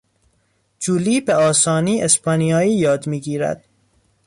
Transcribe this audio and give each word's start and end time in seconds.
جولی 0.79 1.21
به 1.21 1.35
آسانی 1.35 2.03
اسپانیایی 2.03 2.73
یاد 2.75 3.07
میگیرد. 3.07 3.65